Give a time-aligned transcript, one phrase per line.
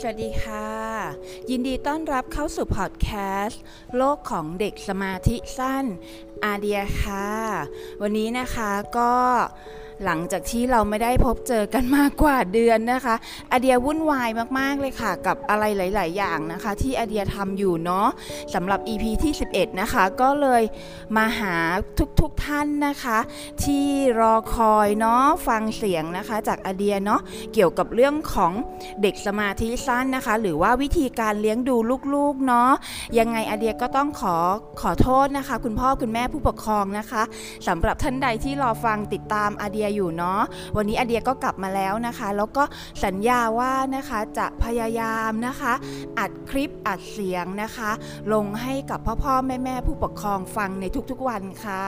[0.00, 0.70] สวัสดีค่ะ
[1.50, 3.08] ยินดีต้อนรับเข้าสู่พอดแค
[3.44, 3.62] สต์
[3.96, 5.84] โลกของเด็กสมาธิสั้น
[6.44, 7.28] อาเดียค่ะ
[8.02, 9.14] วันนี้นะคะก็
[10.04, 13.14] หลังจากที่เราไม่ได้พบเจอกันมากกว่าเดือนนะคะ
[13.52, 14.28] อาเดียวุ่นวาย
[14.58, 18.08] มากๆเลยค่ะ กับอะไรหลาย ๆ อย่างนะคะ ที่อาเดียทำอยู่เนาะ
[18.54, 20.62] สำหรับ EP ที่ 11 นะคะ ก็เลย
[21.16, 21.56] มาหา
[22.20, 23.18] ทุกๆทท่านนะคะ
[23.64, 23.86] ที่
[24.20, 27.20] รอคอยเนาะฟังเสียงนะคะ จากอาเดียเนาะ
[27.54, 28.52] เกี่ยวกับเรื่องของ
[29.02, 31.76] เด็กสมาธิสั้นนะคะ หรือว่าวิธีการเลี้ยงดู
[32.14, 32.70] ลูก ๆ เนาะ
[33.18, 34.36] ยังไงอาเดียก็ต้องขอ
[34.80, 37.22] ขอโทษนะคะ คุณพ่อคุณแม่ผู้ปกครองนะคะ
[37.68, 40.40] สำหรับท่านใดที่รอฟังติดตามอาเดียอยู่เนาะ
[40.76, 42.62] วันนี้อาเดียก็กลับมาแล้วนะคะ แล้วก็
[43.04, 45.72] สัญญาว่านะคะจะพยายามนะคะ
[46.18, 47.90] อัดคลิปอัดเสียงนะคะ
[48.32, 51.86] ลงให้กับพ่อพ่อแม่แม่ผู้ปกครองฟังในทุกๆวันค่ะ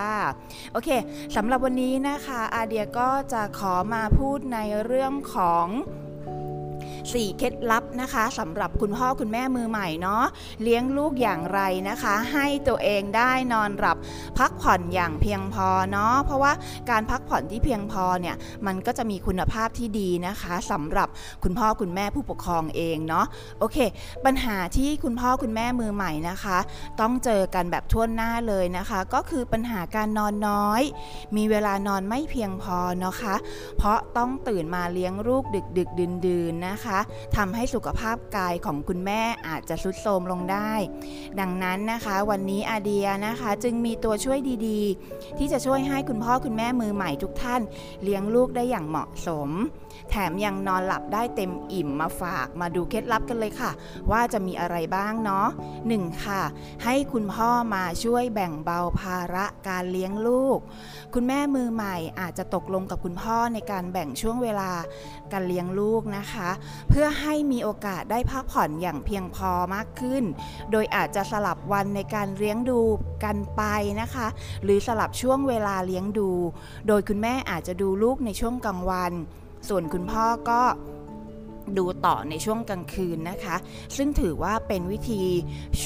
[0.73, 0.89] โอเค
[1.37, 5.67] สำหรับวันนี้นะคะอาเดียก็จะขอมาพูดในเรื่องของ
[7.13, 10.25] 4 เคล็ดลับนะคะสำหรับคุณพ่อคุณแม่มือใหม่เนาะ
[10.63, 13.97] เลี้ยงลูกอย่างไรนะคะ ให้ตัวเองได้นอนหลับ
[14.39, 16.53] พักผ่อนอย่างเพียงพอเนาะเพราะว่า
[16.91, 21.09] การพักผ่อนที่เพียงพอเนี่ยมันก็จะมีคุณภาพที่ดีนะคะสำหรับ
[21.45, 23.27] คุณพ่อคุณแม่ผู้ปกครองเองเนาะ
[23.61, 23.79] โอเค
[24.25, 26.59] ปัญหาที่คุณพ่อคุณแม่มือใหม่นะคะ
[27.01, 30.83] ต้องเจอกันแบบทั่วหน้าเลยนะคะ ก็คือปัญหาการนอนน้อย
[31.37, 33.35] มีเวลานอนไม่เพียงพอเนาะคะ
[33.79, 36.53] เพราะต้องตื่นมาเลี้ยงลูกดึกดึกดื่นดื่น
[36.95, 40.73] นะคะทำให้สุขภาพกายของคุณแม่อาจจะทรุดโทรมลงได้
[41.41, 47.63] ดังนั้นนะคะวันนี้อาเดียนะคะจึงมีตัวช่วยดีๆ ที่จะช่วยให้คุณพ่อคุณแม่มือใหม่ทุกท่าน
[48.03, 49.51] เลี้ยงลูกได้อย่างเหมาะสม
[50.11, 53.71] แถมยังนอนหลับได้เต็มอิ่มมาฝากมาดูเคล็ดลับกันเลยค่ะ
[54.11, 55.49] ว่าจะมีอะไรบ้างเนาะ
[55.89, 56.43] หนึ่งค่ะ
[56.85, 60.59] ให้คุณพ่อมาช่วยแบ่งเบาภาระการเลี้ยงลูก
[61.15, 64.71] คุณแม่มือใหม่อาจจะตกลงกับคุณพ่อในการแบ่งช่วงเวลา
[65.33, 66.51] การเลี้ยงลูกนะคะ
[66.89, 70.25] เพื่อให้มีโอกาสได้พักผ่อนอย่างเพียงพอมากขึ้น
[70.71, 72.81] โดยอาจจะสลับวันในการเลี้ยงดู
[73.25, 73.63] กันไป
[74.01, 74.27] นะคะ
[74.63, 76.31] หรือสลับช่วงเวลาเลี้ยงดู
[76.89, 79.13] โดยคุณแม่อาจจะดูลูกในช่วงกลางวัน
[79.69, 80.63] ส่วนคุณพ่อก็
[81.79, 83.57] ดูต่อในช่วงกลางคืนนะคะ
[83.97, 85.23] ซึ่งถือว่าเป็นวิธี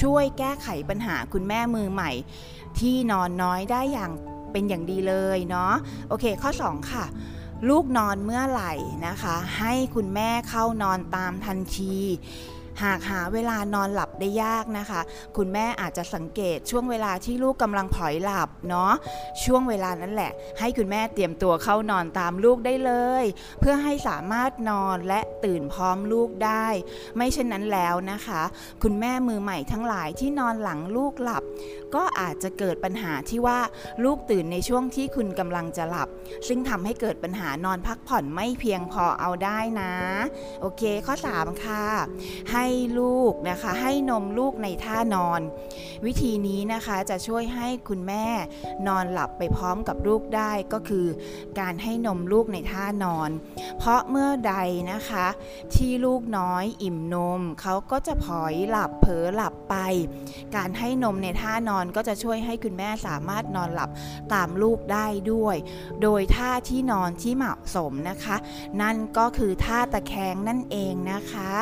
[0.01, 2.11] ช่วยแก้ไขปัญหาคุณแม่มือใหม่
[2.79, 4.11] ที่นอนน้อยได้อย่าง
[4.51, 5.73] เป็นอย่างดีเลยเนาะ
[6.09, 7.05] โอเค ข้อ 2 ค่ะ
[7.67, 8.73] ลูกนอนเมื่อไหร่
[9.07, 11.97] นะคะ ให้คุณแม่เข้านอนตามทันที
[12.83, 15.01] หากหาเวลานอนหลับได้ยากนะคะ
[15.37, 18.93] คุณแม่อาจจะสังเกตช่วงเวลาที่ลูกกำลังผอยหลับเนาะ
[19.43, 22.91] ช่วงเวลานั้นแหละ ให้คุณแม่เตรียมตัวเข้านอนตามลูกได้เล
[23.21, 23.23] ย
[23.59, 26.65] เพื่อให้สามารถนอนและตื่นพร้อมลูกได้
[27.17, 28.41] ไม่เช่นนั้นแล้วนะคะ
[28.83, 31.43] คุณแม่มือใหม่ทั้งหลายที่นอนหลังลูกหลับ
[31.95, 33.59] ก็อาจจะเกิดปัญหาที่ว่า
[34.03, 36.09] ลูกตื่นในช่วงที่คุณกำลังจะหลับ
[36.47, 39.93] ซึ่งทำให้เกิดปัญหานอนพักผ่อนไม่เพียงพอเอาได้นะ
[40.61, 41.83] โอเคข้อ 3 ค่ะ
[42.51, 42.65] ให้
[42.99, 45.41] ลูกนะคะ ให้นมลูกในท่านอน
[46.05, 48.25] วิธีนี้นะคะจะช่วยให้คุณแม่
[48.87, 51.07] นอนหลับไปพร้อมกับลูกได้ก็คือ
[51.59, 53.29] การให้นมลูกในท่านอน
[53.77, 54.55] เพราะเมื่อใด
[54.91, 55.27] นะคะ
[55.75, 59.75] ที่ลูกน้อยอิ่มนมเขาก็จะพลอยหลับเผลอหลับไป
[60.55, 63.89] การให้นมในท่านอนก็จะช่วยให้คุณแม่สามารถนอนหลับ
[64.33, 65.55] ตามลูกได้ด้วย
[66.01, 68.35] โดยท่าที่นอนที่เหมาะสมนะคะ
[68.81, 71.53] นั่นก็คือท่าตะแคงนั่นเองนะคะ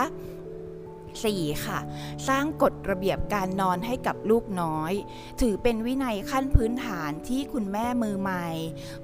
[1.26, 1.80] 4 ค่ะ
[2.28, 4.94] สร้างกฎระเบียบการนอนให้กับลูกน้อย
[5.42, 8.48] ถือเป็นวินัยขั้นพื้นฐานที่คุณแม่มือใหม่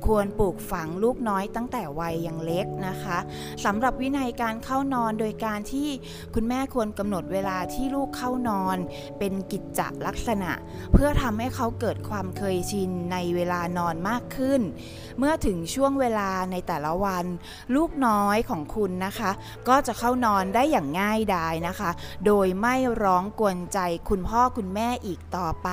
[0.06, 3.18] ควรปลูกฝังลูกน้อยตั้งแต่วัยยังเล็กนะคะ
[3.66, 5.90] สำหรับวินัยการเข้านอนโดยการที่
[6.36, 8.78] คุณแม่ควรกำหนดเวลาที่ลูกเข้านอน
[9.20, 10.52] เป็นกิจจลักษณะ
[10.94, 14.62] เพื่อทำให้เขาเกิดความเคยชินในเวลานอนมากขึ้น
[15.18, 17.26] เมื่อถึงช่วงเวลาในแต่ละวัน
[17.76, 19.32] ลูกน้อยของคุณนะคะ
[19.70, 21.90] ก็จะเข้านอนได้อย่างง่ายดายนะคะ
[22.26, 25.70] โดยไม่ร้องกวนใจคุณพ่อคุณแม่อีกต่อไป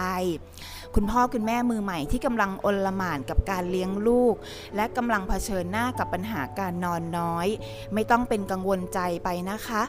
[0.96, 4.34] คุณพ่อคุณแม่มือใหม่ที่กำลังอนละหม่านกับการเลี้ยงลูก
[4.76, 7.46] และกำลังเผชิญหน้ากับปัญหาการนอนน้อย
[7.94, 9.82] ไม่ต้องเป็นกังวลใจไปนะคะ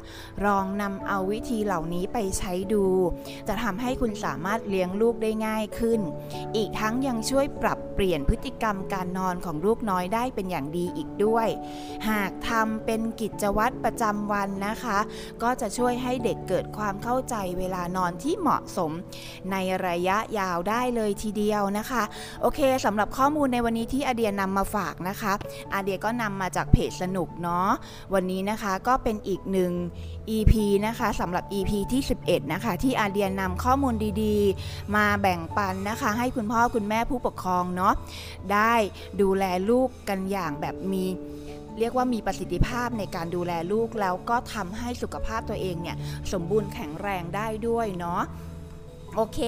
[0.46, 2.86] ลองนำเอาวิธีเหล่านี้ไปใช้ดู
[3.48, 6.02] จะทำให้คุณสามารถเลี้ยงลูกได้ง่ายขึ้น
[6.56, 11.48] อีกทั้งยังช่วยปรับเปลี่ยนพฤติกรรมการนอนของลูกน้อยได้เป็นอย่างดีอีกด้วย
[12.10, 15.00] หากทำเป็นกิจวัตรประจำวันนะคะ
[15.44, 18.92] ก็จะช่วยให้เด็กเกิดความเข้าใจเวลานอนที่เหมาะสม
[19.52, 19.56] ใน
[19.88, 22.04] ระยะยาวได้เลยทีเดียวนะคะ
[22.42, 25.34] โอเคสำหรับข้อมูลในวันนี้ที่อาเดียนำมาฝากนะคะ
[25.74, 27.70] อาเดียก็นำมาจากเพจสนุกเนาะ
[28.14, 29.72] วันนี้นะคะก็เป็นอีกหนึ่ง
[30.38, 30.54] EP
[30.88, 37.94] นะคะสำหรับ EP ที่ 11 นะคะ ที่อาเดียนนำข้อมูลดีๆ มาแบ่งปันนะคะ ให้คุณพ่อคุณแม่ผู้ปกครองเนาะ
[38.54, 38.74] ได้
[39.22, 41.06] ดูแลลูกกันอย่างแบบมี
[41.80, 45.98] เรียกว่ามีประสิทธิภาพในการดูแลลูกแล้วก็ทำให้สุขภาพตัวเองเนี่ย
[46.34, 48.24] สมบูรณ์แข็งแรงได้ด้วยเนาะ
[49.16, 49.40] โอเค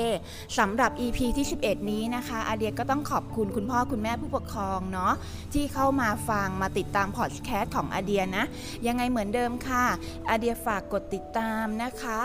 [0.59, 5.13] สำหรับ EP ที่ 11 นี้นะคะอาเดียก็ต้องขอบคุณคุณพ่อคุณแม่ผู้ปกครองเนาะ
[5.53, 8.45] ที่เข้ามาฟังมาติดตามพอดแคสต์ของอาเดียนะ
[8.87, 9.85] ยังไงเหมือนเดิมค่ะ
[10.29, 12.19] อาเดียฝากกดติดตามนะคะ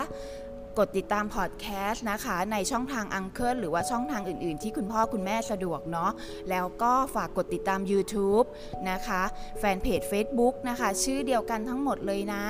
[0.77, 6.11] กดติดตามพอดแคสต์นะคะ ในช่องทางอังเคิลหรือว่าช่องทางอื่นๆ ที่คุณพ่อคุณแม่สะดวกเนาะ
[6.49, 8.45] แล้วก็ฝากกดติดตาม YouTube
[8.89, 9.21] นะคะ
[9.59, 12.43] แฟนเพจ Facebook นะคะ ชื่อเดียวกันทั้งหมดเลยนะ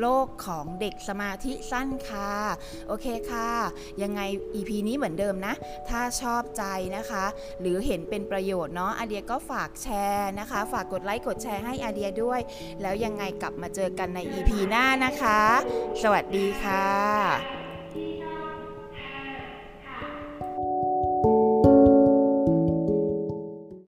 [0.00, 2.32] โลกของเด็กสมาธิสั้นค่ะ
[2.88, 3.48] โอเคค่ะ
[4.02, 4.20] ยังไง
[4.54, 5.54] EP นี้เหมือนเดิมนะ
[5.88, 6.64] ถ้าชอบใจ
[6.96, 7.24] นะคะ
[7.60, 12.40] หรือเห็นเป็นประโยชน์เนาะอาเดียก็ฝากแชร์นะคะ ฝากกดไลค์กดแชร์ให้อาเดียด้วย
[12.82, 15.40] แล้วยังไงกลับมาเจอกันใน EP หน้านะคะ
[16.02, 17.71] สวัสดีค่ะ